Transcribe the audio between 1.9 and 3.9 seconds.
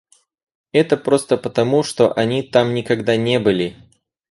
они там никогда не были.